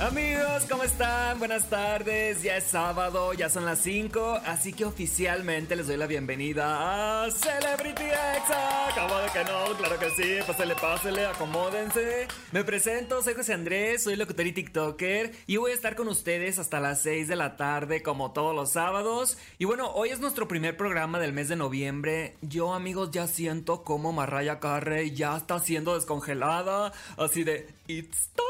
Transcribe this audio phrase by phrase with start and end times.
[0.00, 1.38] Amigos, ¿cómo están?
[1.38, 6.06] Buenas tardes, ya es sábado, ya son las 5, así que oficialmente les doy la
[6.06, 8.88] bienvenida a Celebrity Exa.
[8.88, 12.28] Acabo de que no, claro que sí, pásale, pásale, acomódense.
[12.50, 16.58] Me presento, soy José Andrés, soy locutor y TikToker y voy a estar con ustedes
[16.58, 19.36] hasta las 6 de la tarde como todos los sábados.
[19.58, 22.38] Y bueno, hoy es nuestro primer programa del mes de noviembre.
[22.40, 28.49] Yo, amigos, ya siento como Mariah Carey ya está siendo descongelada, así de It's time.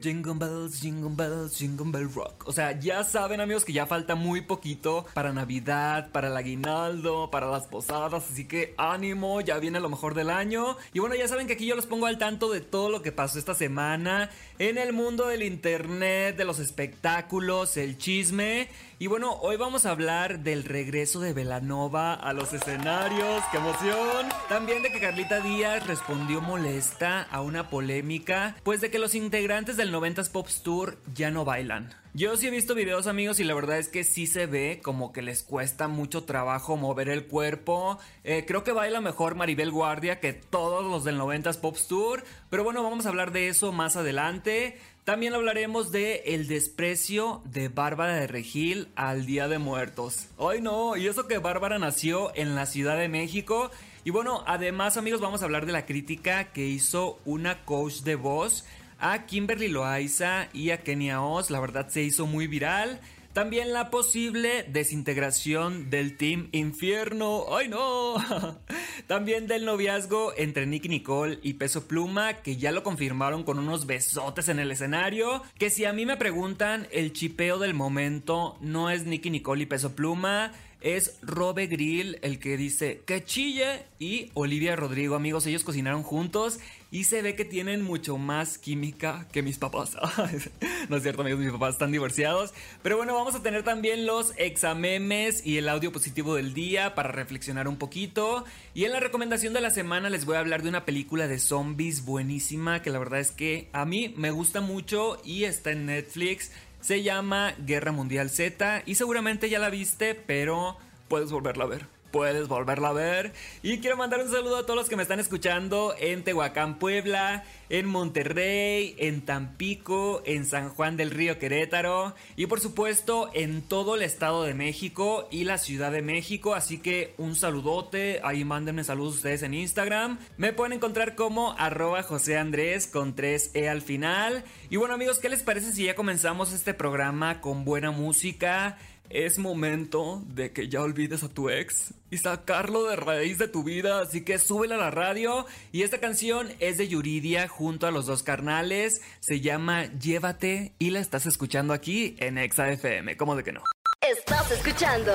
[0.00, 2.48] Jingle bells, jingle bells, jingle bell rock.
[2.48, 7.30] O sea, ya saben amigos que ya falta muy poquito para Navidad, para el aguinaldo,
[7.30, 8.30] para las posadas.
[8.30, 10.76] Así que ánimo, ya viene lo mejor del año.
[10.92, 13.12] Y bueno, ya saben que aquí yo los pongo al tanto de todo lo que
[13.12, 18.68] pasó esta semana en el mundo del internet, de los espectáculos, el chisme.
[19.02, 23.42] Y bueno, hoy vamos a hablar del regreso de Velanova a los escenarios.
[23.50, 24.28] ¡Qué emoción!
[24.50, 29.78] También de que Carlita Díaz respondió molesta a una polémica, pues de que los integrantes
[29.78, 31.88] del 90s Pop Tour ya no bailan.
[32.12, 35.12] Yo sí he visto videos amigos y la verdad es que sí se ve como
[35.12, 38.00] que les cuesta mucho trabajo mover el cuerpo.
[38.24, 42.24] Eh, creo que baila mejor Maribel Guardia que todos los del 90s Pop Tour.
[42.50, 44.76] Pero bueno, vamos a hablar de eso más adelante.
[45.10, 50.28] También hablaremos de el desprecio de Bárbara de Regil al Día de Muertos.
[50.38, 53.72] Ay no, y eso que Bárbara nació en la Ciudad de México.
[54.04, 58.14] Y bueno, además amigos vamos a hablar de la crítica que hizo una coach de
[58.14, 58.64] voz
[59.00, 61.50] a Kimberly Loaiza y a Kenia Oz.
[61.50, 63.00] La verdad se hizo muy viral.
[63.32, 67.56] También la posible desintegración del Team Infierno.
[67.56, 68.16] ¡Ay no!
[69.06, 73.86] También del noviazgo entre Nicky Nicole y Peso Pluma, que ya lo confirmaron con unos
[73.86, 75.44] besotes en el escenario.
[75.58, 79.66] Que si a mí me preguntan, el chipeo del momento no es Nicky Nicole y
[79.66, 85.64] Peso Pluma es Robe Grill el que dice que chille y Olivia Rodrigo, amigos, ellos
[85.64, 86.58] cocinaron juntos
[86.92, 89.96] y se ve que tienen mucho más química que mis papás.
[90.88, 92.52] no es cierto, amigos, mis papás están divorciados.
[92.82, 97.12] Pero bueno, vamos a tener también los examemes y el audio positivo del día para
[97.12, 98.44] reflexionar un poquito.
[98.74, 101.38] Y en la recomendación de la semana les voy a hablar de una película de
[101.38, 105.86] zombies buenísima que la verdad es que a mí me gusta mucho y está en
[105.86, 106.50] Netflix.
[106.80, 110.76] Se llama Guerra Mundial Z y seguramente ya la viste, pero
[111.08, 113.32] puedes volverla a ver puedes volverla a ver.
[113.62, 117.44] Y quiero mandar un saludo a todos los que me están escuchando en Tehuacán, Puebla,
[117.68, 123.94] en Monterrey, en Tampico, en San Juan del Río Querétaro y por supuesto en todo
[123.94, 126.54] el Estado de México y la Ciudad de México.
[126.54, 130.18] Así que un saludote, ahí mándenme saludos ustedes en Instagram.
[130.36, 134.44] Me pueden encontrar como arroba José Andrés con 3E al final.
[134.68, 138.78] Y bueno amigos, ¿qué les parece si ya comenzamos este programa con buena música?
[139.10, 143.64] Es momento de que ya olvides a tu ex y sacarlo de raíz de tu
[143.64, 145.46] vida, así que súbela a la radio.
[145.72, 150.90] Y esta canción es de Yuridia junto a los dos carnales, se llama Llévate y
[150.90, 153.62] la estás escuchando aquí en Exa FM, ¿cómo de que no?
[154.00, 155.12] Estás escuchando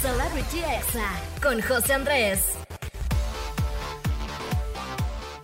[0.00, 2.63] Celebrity Exa con José Andrés.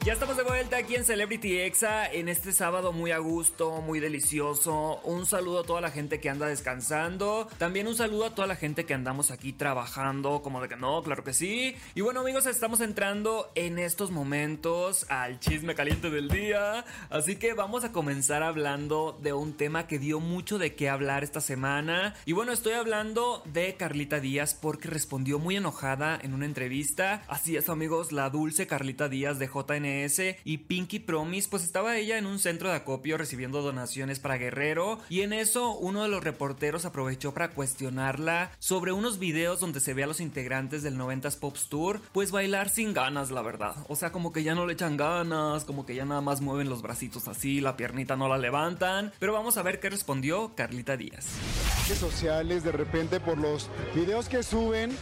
[0.02, 4.00] Ya estamos de vuelta aquí en Celebrity Exa en este sábado muy a gusto, muy
[4.00, 4.98] delicioso.
[5.04, 7.46] Un saludo a toda la gente que anda descansando.
[7.58, 11.02] También un saludo a toda la gente que andamos aquí trabajando, como de que no,
[11.02, 11.76] claro que sí.
[11.94, 16.86] Y bueno amigos, estamos entrando en estos momentos al chisme caliente del día.
[17.10, 21.24] Así que vamos a comenzar hablando de un tema que dio mucho de qué hablar
[21.24, 22.14] esta semana.
[22.24, 27.22] Y bueno, estoy hablando de Carlita Díaz porque respondió muy enojada en una entrevista.
[27.28, 29.89] Así es amigos, la dulce Carlita Díaz de JN
[30.44, 34.98] y Pinky Promise, pues estaba ella en un centro de acopio recibiendo donaciones para Guerrero
[35.08, 39.94] y en eso uno de los reporteros aprovechó para cuestionarla sobre unos videos donde se
[39.94, 43.74] ve a los integrantes del 90s Pops Tour pues bailar sin ganas, la verdad.
[43.88, 46.68] O sea, como que ya no le echan ganas, como que ya nada más mueven
[46.68, 49.12] los bracitos así, la piernita no la levantan.
[49.18, 51.26] Pero vamos a ver qué respondió Carlita Díaz.
[51.98, 54.96] Sociales de repente por los videos que suben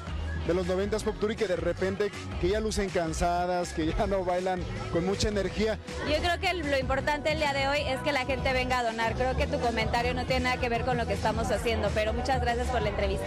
[0.48, 2.10] de los 90s Pop y que de repente
[2.40, 4.60] que ya lucen cansadas, que ya no bailan
[4.92, 5.78] con mucha energía.
[6.08, 8.82] Yo creo que lo importante el día de hoy es que la gente venga a
[8.82, 9.14] donar.
[9.14, 12.14] Creo que tu comentario no tiene nada que ver con lo que estamos haciendo, pero
[12.14, 13.26] muchas gracias por la entrevista.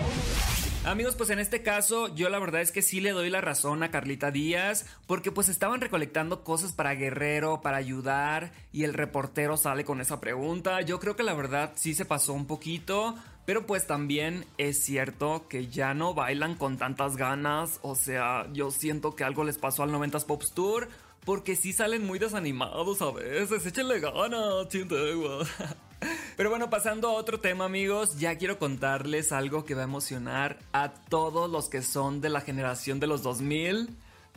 [0.83, 3.83] Amigos, pues en este caso yo la verdad es que sí le doy la razón
[3.83, 9.57] a Carlita Díaz porque pues estaban recolectando cosas para Guerrero, para ayudar y el reportero
[9.57, 10.81] sale con esa pregunta.
[10.81, 13.13] Yo creo que la verdad sí se pasó un poquito,
[13.45, 18.72] pero pues también es cierto que ya no bailan con tantas ganas, o sea, yo
[18.72, 20.89] siento que algo les pasó al 90s Pop Tour
[21.24, 25.45] porque sí salen muy desanimados a veces, échenle ganas, chintegua.
[26.36, 30.57] Pero bueno, pasando a otro tema, amigos, ya quiero contarles algo que va a emocionar
[30.74, 33.95] a todos los que son de la generación de los 2000.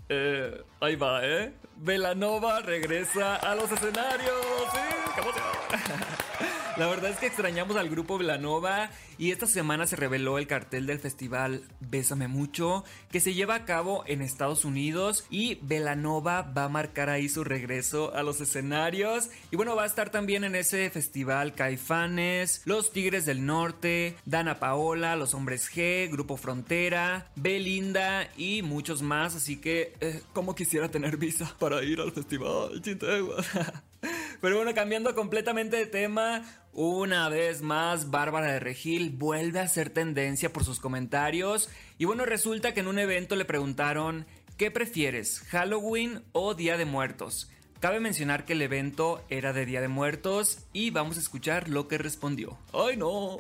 [0.09, 1.55] Eh, ahí va, ¿eh?
[1.77, 4.35] Velanova regresa a los escenarios.
[4.73, 6.34] ¡Sí!
[6.77, 10.87] La verdad es que extrañamos al grupo Velanova y esta semana se reveló el cartel
[10.87, 12.83] del festival Bésame Mucho
[13.13, 17.45] que se lleva a cabo en Estados Unidos y Velanova va a marcar ahí su
[17.45, 19.31] regreso a los escenarios.
[19.53, 24.59] Y bueno va a estar también en ese festival Caifanes, Los Tigres del Norte, Dana
[24.59, 29.37] Paola, Los Hombres G, Grupo Frontera, Belinda y muchos más.
[29.37, 33.47] Así que eh, como quisiera tener visa para ir al festival Chinteguas.
[34.41, 36.43] Pero bueno, cambiando completamente de tema,
[36.75, 41.69] una vez más, Bárbara de Regil vuelve a ser tendencia por sus comentarios.
[41.99, 44.27] Y bueno, resulta que en un evento le preguntaron,
[44.57, 47.49] ¿qué prefieres, Halloween o Día de Muertos?
[47.79, 51.87] Cabe mencionar que el evento era de Día de Muertos y vamos a escuchar lo
[51.87, 52.59] que respondió.
[52.73, 53.39] ¡Ay no!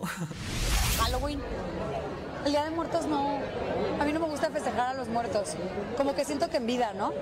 [0.98, 1.40] Halloween.
[2.44, 3.40] El Día de Muertos no.
[3.98, 5.56] A mí no me gusta festejar a los muertos.
[5.96, 7.12] Como que siento que en vida, ¿no?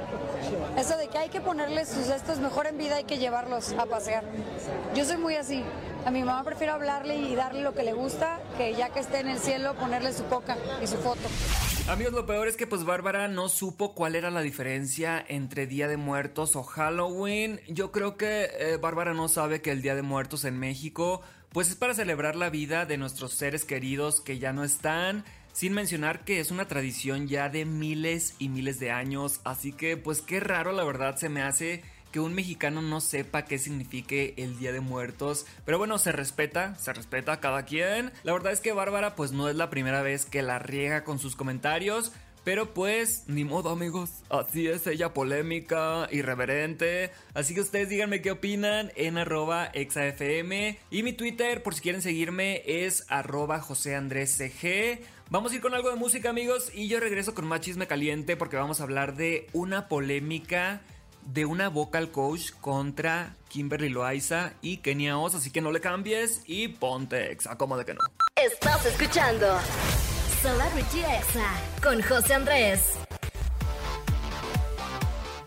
[0.76, 3.86] Eso de que hay que ponerles sus estos mejor en vida, hay que llevarlos a
[3.86, 4.24] pasear.
[4.94, 5.62] Yo soy muy así.
[6.04, 9.20] A mi mamá prefiero hablarle y darle lo que le gusta que ya que esté
[9.20, 11.20] en el cielo ponerle su coca y su foto.
[11.88, 15.86] Amigos, lo peor es que pues Bárbara no supo cuál era la diferencia entre Día
[15.86, 17.60] de Muertos o Halloween.
[17.68, 21.68] Yo creo que eh, Bárbara no sabe que el Día de Muertos en México pues
[21.68, 25.24] es para celebrar la vida de nuestros seres queridos que ya no están.
[25.52, 29.98] Sin mencionar que es una tradición ya de miles y miles de años, así que
[29.98, 31.82] pues qué raro la verdad se me hace
[32.12, 35.46] que un mexicano no sepa qué signifique el Día de Muertos.
[35.64, 38.12] Pero bueno, se respeta, se respeta a cada quien.
[38.22, 41.18] La verdad es que Bárbara pues no es la primera vez que la riega con
[41.18, 42.12] sus comentarios.
[42.44, 47.12] Pero pues, ni modo amigos, así es ella polémica, irreverente.
[47.34, 50.76] Así que ustedes díganme qué opinan en arroba exafm.
[50.90, 55.00] Y mi Twitter, por si quieren seguirme, es arroba José Andrés CG.
[55.30, 58.36] Vamos a ir con algo de música amigos y yo regreso con más chisme caliente
[58.36, 60.82] porque vamos a hablar de una polémica
[61.26, 65.34] de una vocal coach contra Kimberly Loaiza y Kenia Oz.
[65.34, 68.00] Así que no le cambies y ponte exa, como de que no.
[68.34, 69.46] Estás escuchando
[70.42, 71.50] Celebrity Exa
[71.82, 72.98] con José Andrés.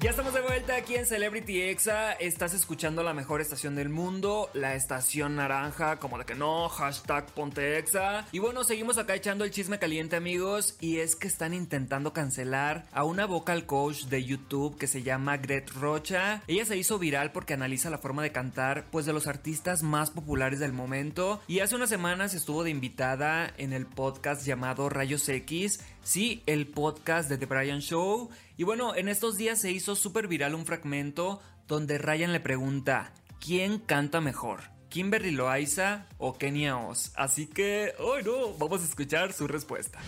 [0.01, 2.11] Ya estamos de vuelta aquí en Celebrity Exa.
[2.13, 7.25] Estás escuchando la mejor estación del mundo, la estación naranja, como de que no, hashtag
[7.27, 7.83] Ponte.
[8.31, 10.75] Y bueno, seguimos acá echando el chisme caliente, amigos.
[10.81, 15.37] Y es que están intentando cancelar a una vocal coach de YouTube que se llama
[15.37, 16.43] Gret Rocha.
[16.47, 20.11] Ella se hizo viral porque analiza la forma de cantar, pues de los artistas más
[20.11, 21.41] populares del momento.
[21.47, 25.79] Y hace unas semanas estuvo de invitada en el podcast llamado Rayos X.
[26.03, 28.29] Sí, el podcast de The Brian Show.
[28.57, 33.13] Y bueno, en estos días se hizo súper viral un fragmento donde Ryan le pregunta,
[33.39, 34.61] ¿quién canta mejor?
[34.89, 37.11] ¿Kimberly Loaiza o Kenia Oz?
[37.15, 39.99] Así que, hoy no, vamos a escuchar su respuesta.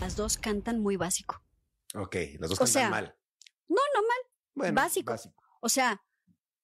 [0.00, 1.40] Las dos cantan muy básico.
[1.94, 3.16] Ok, las dos O cantan sea, mal.
[3.68, 4.18] No, no mal.
[4.54, 5.14] Bueno, básico.
[5.60, 6.02] O sea,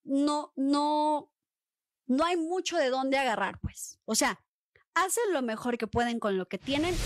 [0.03, 1.33] no, no,
[2.07, 4.01] no hay mucho de dónde agarrar, pues.
[4.05, 4.43] O sea,
[4.95, 6.97] hacen lo mejor que pueden con lo que tienen.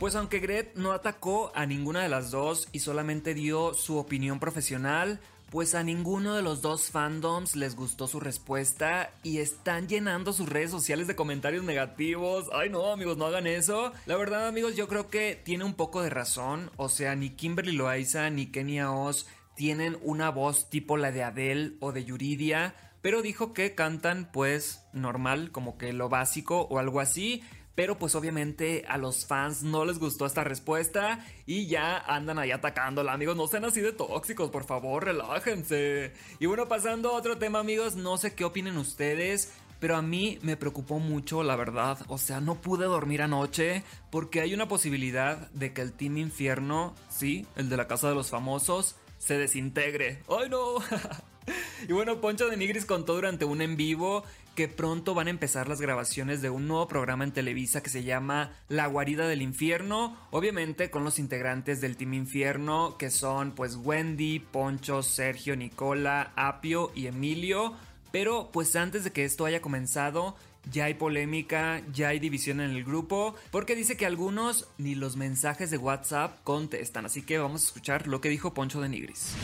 [0.00, 4.40] Pues aunque Gret no atacó a ninguna de las dos y solamente dio su opinión
[4.40, 5.20] profesional,
[5.50, 10.48] pues a ninguno de los dos fandoms les gustó su respuesta y están llenando sus
[10.48, 12.48] redes sociales de comentarios negativos.
[12.54, 13.92] Ay no, amigos, no hagan eso.
[14.06, 16.70] La verdad, amigos, yo creo que tiene un poco de razón.
[16.78, 21.74] O sea, ni Kimberly Loaiza ni Kenia Oz tienen una voz tipo la de Adele
[21.80, 27.00] o de Yuridia, pero dijo que cantan pues normal, como que lo básico o algo
[27.00, 27.42] así.
[27.80, 32.50] Pero pues obviamente a los fans no les gustó esta respuesta y ya andan ahí
[32.50, 33.38] atacándola, amigos.
[33.38, 36.12] No sean así de tóxicos, por favor, relájense.
[36.38, 39.54] Y bueno, pasando a otro tema, amigos, no sé qué opinen ustedes.
[39.78, 41.96] Pero a mí me preocupó mucho, la verdad.
[42.08, 46.94] O sea, no pude dormir anoche porque hay una posibilidad de que el Team Infierno,
[47.08, 50.22] sí, el de la Casa de los Famosos, se desintegre.
[50.28, 50.74] ¡Ay no!
[51.88, 55.68] y bueno, Poncho de Nigris contó durante un en vivo que pronto van a empezar
[55.68, 60.16] las grabaciones de un nuevo programa en Televisa que se llama La Guarida del Infierno,
[60.30, 66.92] obviamente con los integrantes del Team Infierno que son pues Wendy, Poncho, Sergio, Nicola, Apio
[66.94, 67.74] y Emilio,
[68.12, 70.36] pero pues antes de que esto haya comenzado
[70.70, 75.16] ya hay polémica, ya hay división en el grupo, porque dice que algunos ni los
[75.16, 79.34] mensajes de WhatsApp contestan, así que vamos a escuchar lo que dijo Poncho de Nigris.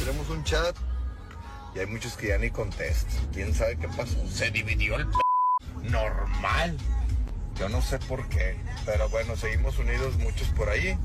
[0.00, 0.76] Tenemos un chat
[1.76, 3.28] y hay muchos que ya ni contestan.
[3.32, 4.26] ¿Quién sabe qué pasó?
[4.28, 5.16] Se dividió el p
[5.90, 6.76] normal.
[7.58, 10.96] Yo no sé por qué, pero bueno, seguimos unidos muchos por ahí.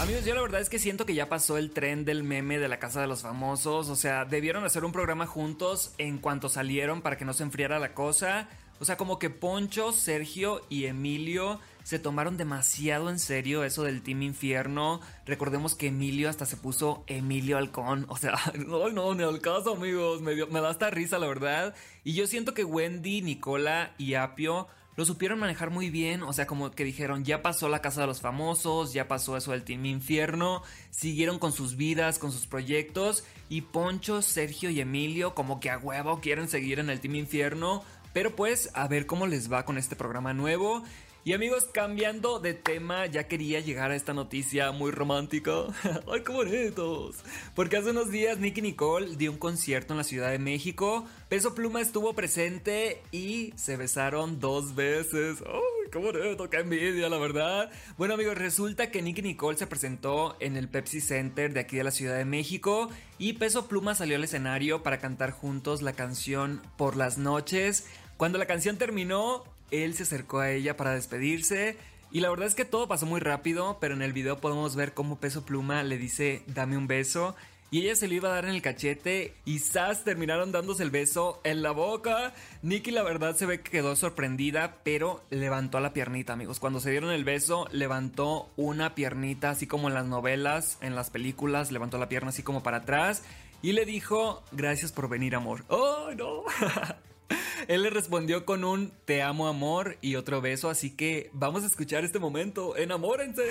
[0.00, 2.68] Amigos, yo la verdad es que siento que ya pasó el tren del meme de
[2.68, 3.88] la casa de los famosos.
[3.88, 7.78] O sea, debieron hacer un programa juntos en cuanto salieron para que no se enfriara
[7.78, 8.48] la cosa.
[8.80, 14.02] O sea, como que Poncho, Sergio y Emilio se tomaron demasiado en serio eso del
[14.02, 15.00] Team Infierno.
[15.26, 18.06] Recordemos que Emilio hasta se puso Emilio Halcón.
[18.08, 20.20] O sea, no, no, ni al caso, amigos.
[20.20, 21.74] Me, da esta risa, la verdad.
[22.04, 26.46] Y yo siento que Wendy, Nicola y Apio lo supieron manejar muy bien, o sea,
[26.46, 29.86] como que dijeron, ya pasó la casa de los famosos, ya pasó eso del Team
[29.86, 35.70] Infierno, siguieron con sus vidas, con sus proyectos, y Poncho, Sergio y Emilio como que
[35.70, 39.64] a huevo quieren seguir en el Team Infierno, pero pues a ver cómo les va
[39.64, 40.82] con este programa nuevo.
[41.24, 45.52] Y amigos, cambiando de tema, ya quería llegar a esta noticia muy romántica.
[46.12, 47.22] ¡Ay, qué bonitos!
[47.54, 51.06] Porque hace unos días Nicky Nicole dio un concierto en la Ciudad de México.
[51.28, 55.44] Peso Pluma estuvo presente y se besaron dos veces.
[55.46, 56.50] ¡Ay, qué bonito!
[56.50, 57.70] ¡Qué envidia, la verdad!
[57.96, 61.84] Bueno, amigos, resulta que Nicky Nicole se presentó en el Pepsi Center de aquí de
[61.84, 66.60] la Ciudad de México y Peso Pluma salió al escenario para cantar juntos la canción
[66.76, 67.86] Por las noches.
[68.16, 71.76] Cuando la canción terminó, él se acercó a ella para despedirse.
[72.12, 74.92] Y la verdad es que todo pasó muy rápido, pero en el video podemos ver
[74.92, 77.34] cómo Peso Pluma le dice dame un beso.
[77.72, 80.90] Y ella se lo iba a dar en el cachete y Sass terminaron dándose el
[80.90, 82.34] beso en la boca.
[82.60, 86.60] Nikki la verdad se ve que quedó sorprendida, pero levantó la piernita, amigos.
[86.60, 91.08] Cuando se dieron el beso, levantó una piernita, así como en las novelas, en las
[91.08, 93.22] películas, levantó la pierna así como para atrás.
[93.62, 95.64] Y le dijo, gracias por venir, amor.
[95.68, 96.42] ¡Oh, no!
[97.68, 101.66] Él le respondió con un te amo amor y otro beso, así que vamos a
[101.66, 102.76] escuchar este momento.
[102.76, 103.42] ¡Enamórense!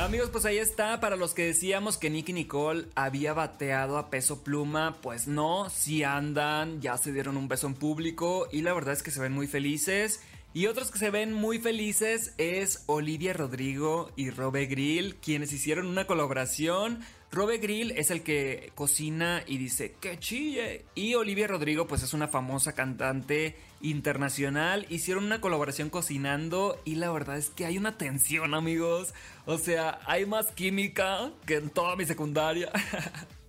[0.00, 0.98] Amigos, pues ahí está.
[0.98, 6.04] Para los que decíamos que Nicky Nicole había bateado a peso pluma, pues no, sí
[6.04, 9.32] andan, ya se dieron un beso en público y la verdad es que se ven
[9.32, 10.22] muy felices.
[10.54, 15.86] Y otros que se ven muy felices es Olivia Rodrigo y Robe Grill, quienes hicieron
[15.86, 17.00] una colaboración
[17.32, 20.84] Robe Grill es el que cocina y dice que chille.
[20.96, 24.84] Y Olivia Rodrigo, pues es una famosa cantante internacional.
[24.88, 29.14] Hicieron una colaboración cocinando y la verdad es que hay una tensión, amigos.
[29.46, 32.72] O sea, hay más química que en toda mi secundaria.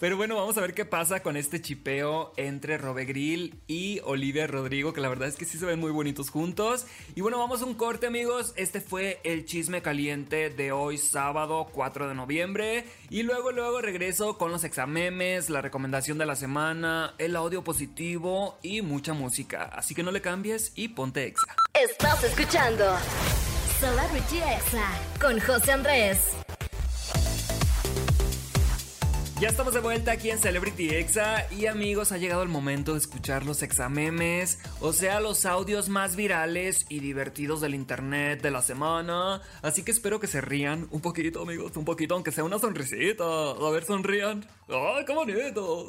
[0.00, 4.46] Pero bueno, vamos a ver qué pasa con este chipeo entre Robe Grill y Olivia
[4.46, 6.86] Rodrigo, que la verdad es que sí se ven muy bonitos juntos.
[7.14, 8.54] Y bueno, vamos a un corte, amigos.
[8.56, 12.86] Este fue el chisme caliente de hoy, sábado 4 de noviembre.
[13.10, 18.58] Y luego, luego regreso con los examemes, la recomendación de la semana, el audio positivo
[18.62, 19.64] y mucha música.
[19.64, 21.54] Así que no le cambies y ponte exa.
[21.74, 22.86] Estás escuchando
[23.78, 24.88] Celebrity Exa
[25.20, 26.40] con José Andrés.
[29.40, 32.98] Ya estamos de vuelta aquí en Celebrity Exa y amigos, ha llegado el momento de
[32.98, 38.60] escuchar los examemes, o sea, los audios más virales y divertidos del internet de la
[38.60, 39.40] semana.
[39.62, 43.24] Así que espero que se rían un poquito, amigos, un poquito, aunque sea una sonrisita.
[43.24, 44.44] A ver, sonrían.
[44.68, 45.86] ¡Ay, qué bonito!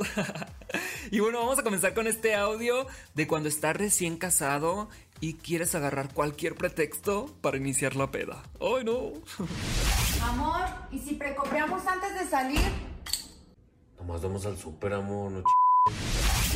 [1.12, 4.88] y bueno, vamos a comenzar con este audio de cuando estás recién casado
[5.20, 8.44] y quieres agarrar cualquier pretexto para iniciar la peda.
[8.62, 9.12] ¡Ay, no!
[10.24, 12.91] Amor, ¿y si precopiamos antes de salir?
[14.20, 15.44] Vamos al super, amor, no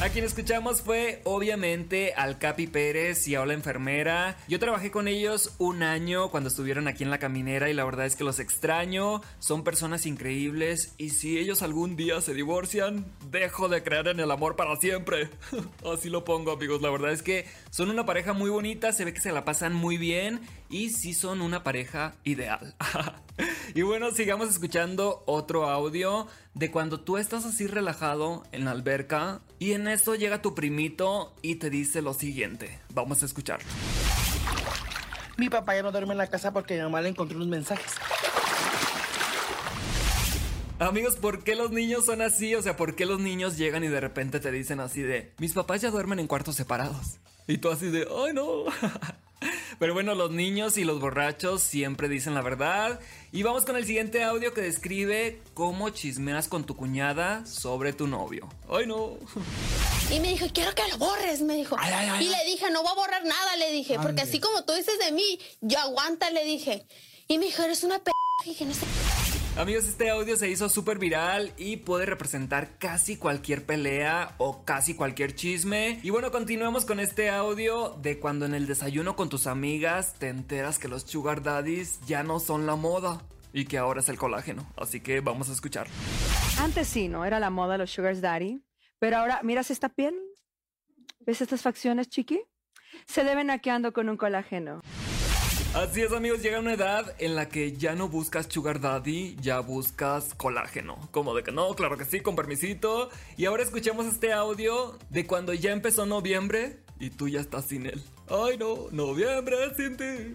[0.02, 4.38] a quien escuchamos fue obviamente al Capi Pérez y a la enfermera.
[4.48, 8.06] Yo trabajé con ellos un año cuando estuvieron aquí en la caminera y la verdad
[8.06, 9.22] es que los extraño.
[9.40, 14.32] Son personas increíbles y si ellos algún día se divorcian, dejo de creer en el
[14.32, 15.30] amor para siempre.
[15.92, 19.14] Así lo pongo amigos, la verdad es que son una pareja muy bonita, se ve
[19.14, 20.42] que se la pasan muy bien
[20.76, 22.76] y sí son una pareja ideal.
[23.74, 29.40] y bueno, sigamos escuchando otro audio de cuando tú estás así relajado en la alberca
[29.58, 32.78] y en eso llega tu primito y te dice lo siguiente.
[32.94, 33.66] Vamos a escucharlo.
[35.38, 37.94] Mi papá ya no duerme en la casa porque mi mamá le encontró unos mensajes.
[40.80, 42.54] Amigos, ¿por qué los niños son así?
[42.54, 45.54] O sea, ¿por qué los niños llegan y de repente te dicen así de, mis
[45.54, 47.16] papás ya duermen en cuartos separados?
[47.48, 48.66] Y tú así de, ay no.
[49.80, 53.00] Pero bueno, los niños y los borrachos siempre dicen la verdad.
[53.32, 58.08] Y vamos con el siguiente audio que describe cómo chismeas con tu cuñada sobre tu
[58.08, 58.48] novio.
[58.70, 59.18] ¡Ay, no!
[60.12, 61.76] Y me dijo, quiero que lo borres, me dijo.
[62.20, 63.98] y le dije, no voy a borrar nada, le dije.
[64.02, 66.86] Porque así como tú dices de mí, yo aguanta, le dije.
[67.28, 68.12] Y me dijo, eres una p...
[68.58, 68.86] que no sé...
[69.58, 74.96] Amigos, este audio se hizo súper viral y puede representar casi cualquier pelea o casi
[74.96, 76.02] cualquier chisme.
[76.04, 80.28] Y bueno, continuemos con este audio de cuando en el desayuno con tus amigas te
[80.28, 83.22] enteras que los sugar daddies ya no son la moda.
[83.54, 84.70] y que ahora es el colágeno.
[84.76, 85.88] Así que vamos a escuchar.
[86.60, 87.24] Antes sí, ¿no?
[87.24, 88.62] Era la moda los sugars daddy.
[89.00, 90.14] Pero ahora, ¿miras esta piel?
[91.22, 92.42] ¿Ves estas facciones, chiqui?
[93.08, 94.82] Se deben a que ando con un colágeno.
[95.76, 99.60] Así es amigos, llega una edad en la que ya no buscas sugar daddy, ya
[99.60, 100.98] buscas colágeno.
[101.12, 103.10] Como de que no, claro que sí, con permisito.
[103.36, 107.88] Y ahora escuchemos este audio de cuando ya empezó noviembre y tú ya estás sin
[107.88, 108.02] él.
[108.30, 110.34] Ay no, noviembre sin ti.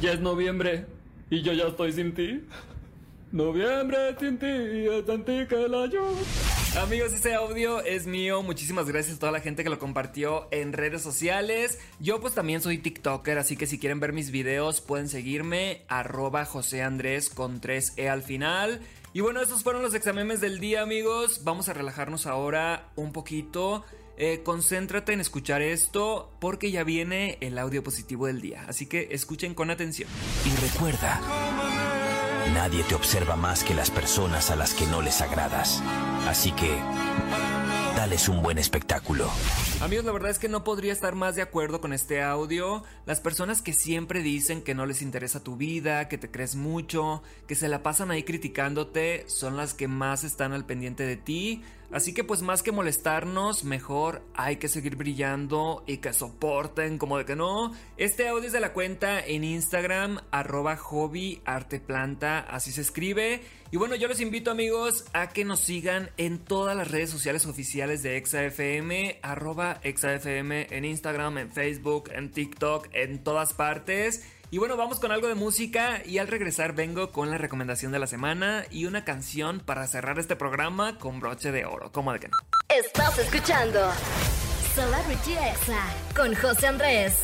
[0.00, 0.86] Ya es noviembre
[1.28, 2.42] y yo ya estoy sin ti.
[3.32, 6.14] Noviembre sin ti, es en ti que la yo.
[6.78, 8.42] Amigos, este audio es mío.
[8.42, 11.80] Muchísimas gracias a toda la gente que lo compartió en redes sociales.
[11.98, 16.44] Yo pues también soy TikToker, así que si quieren ver mis videos pueden seguirme arroba
[16.44, 18.80] José Andrés con 3E al final.
[19.12, 21.42] Y bueno, estos fueron los exámenes del día, amigos.
[21.42, 23.84] Vamos a relajarnos ahora un poquito.
[24.16, 28.64] Eh, concéntrate en escuchar esto porque ya viene el audio positivo del día.
[28.68, 30.08] Así que escuchen con atención.
[30.46, 31.20] Y recuerda,
[32.54, 35.82] nadie te observa más que las personas a las que no les agradas.
[36.26, 36.78] Así que,
[37.96, 39.30] dales un buen espectáculo.
[39.80, 42.82] Amigos, la verdad es que no podría estar más de acuerdo con este audio.
[43.06, 47.22] Las personas que siempre dicen que no les interesa tu vida, que te crees mucho,
[47.46, 51.62] que se la pasan ahí criticándote, son las que más están al pendiente de ti.
[51.92, 57.18] Así que pues más que molestarnos, mejor hay que seguir brillando y que soporten como
[57.18, 57.72] de que no.
[57.96, 63.42] Este audio es de la cuenta en Instagram, arroba hobbyarteplanta, así se escribe.
[63.72, 67.46] Y bueno, yo los invito amigos a que nos sigan en todas las redes sociales
[67.46, 74.24] oficiales de ExaFM, arroba ExaFM en Instagram, en Facebook, en TikTok, en todas partes.
[74.52, 78.00] Y bueno, vamos con algo de música y al regresar vengo con la recomendación de
[78.00, 81.92] la semana y una canción para cerrar este programa con broche de oro.
[81.92, 82.36] ¿Cómo de que no?
[82.68, 83.78] Estás escuchando
[84.74, 85.84] Celebrity Exa
[86.16, 87.14] con José Andrés.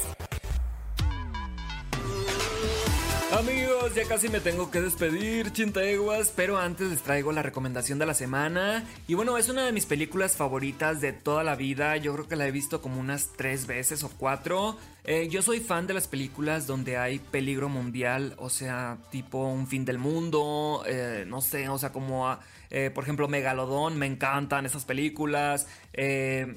[3.33, 8.06] Amigos, ya casi me tengo que despedir, chinteguas, pero antes les traigo la recomendación de
[8.06, 8.85] la semana.
[9.09, 11.97] Y bueno, es una de mis películas favoritas de toda la vida.
[11.97, 14.76] Yo creo que la he visto como unas tres veces o cuatro.
[15.08, 19.68] Eh, yo soy fan de las películas donde hay peligro mundial, o sea, tipo un
[19.68, 22.37] fin del mundo, eh, no sé, o sea, como
[22.70, 25.68] eh, por ejemplo Megalodón, me encantan esas películas,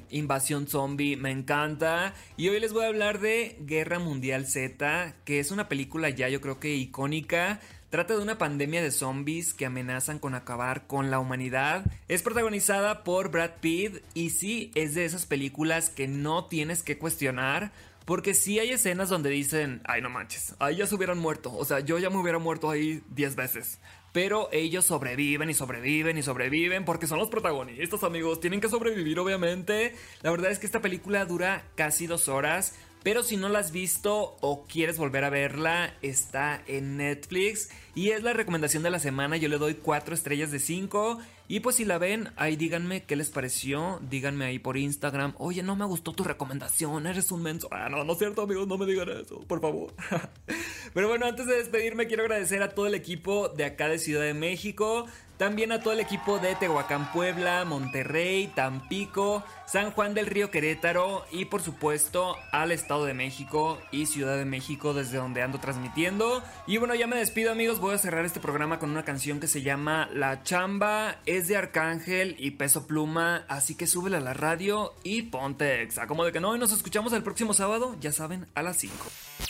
[0.09, 2.15] Invasión Zombie, me encanta.
[2.37, 6.27] Y hoy les voy a hablar de Guerra Mundial Z, que es una película ya
[6.27, 7.59] yo creo que icónica.
[7.91, 11.85] Trata de una pandemia de zombies que amenazan con acabar con la humanidad.
[12.07, 16.99] Es protagonizada por Brad Pitt y sí, es de esas películas que no tienes que
[16.99, 17.71] cuestionar
[18.09, 21.53] porque sí hay escenas donde dicen, ay no manches, ahí ya se hubieran muerto.
[21.55, 23.79] O sea, yo ya me hubiera muerto ahí 10 veces.
[24.13, 28.39] Pero ellos sobreviven y sobreviven y sobreviven porque son los protagonistas, amigos.
[28.39, 29.93] Tienen que sobrevivir, obviamente.
[30.23, 32.73] La verdad es que esta película dura casi dos horas.
[33.01, 37.69] Pero si no la has visto o quieres volver a verla, está en Netflix.
[37.95, 39.37] Y es la recomendación de la semana.
[39.37, 41.19] Yo le doy 4 estrellas de 5.
[41.47, 43.99] Y pues si la ven, ahí díganme qué les pareció.
[44.09, 45.33] Díganme ahí por Instagram.
[45.37, 47.07] Oye, no me gustó tu recomendación.
[47.07, 47.69] Eres un menso.
[47.71, 48.67] Ah, no, no es cierto, amigos.
[48.67, 49.93] No me digan eso, por favor.
[50.93, 54.23] Pero bueno, antes de despedirme, quiero agradecer a todo el equipo de acá de Ciudad
[54.23, 55.07] de México.
[55.39, 61.25] También a todo el equipo de Tehuacán, Puebla, Monterrey, Tampico, San Juan del Río Querétaro
[61.31, 66.43] y por supuesto al Estado de México y Ciudad de México desde donde ando transmitiendo.
[66.67, 69.47] Y bueno, ya me despido amigos, voy a cerrar este programa con una canción que
[69.47, 74.33] se llama La Chamba, es de Arcángel y Peso Pluma, así que súbela a la
[74.33, 76.05] radio y ponte exa.
[76.05, 78.93] Como de que no, y nos escuchamos el próximo sábado, ya saben, a las 5.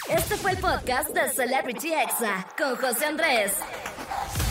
[0.10, 3.54] Este fue el podcast de Celebrity Exa con José Andrés.